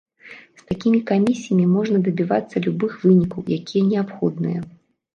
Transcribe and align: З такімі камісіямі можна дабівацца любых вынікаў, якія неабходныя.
З 0.61 0.63
такімі 0.71 1.01
камісіямі 1.11 1.67
можна 1.75 2.03
дабівацца 2.09 2.65
любых 2.67 2.99
вынікаў, 3.07 3.41
якія 3.61 3.89
неабходныя. 3.95 4.69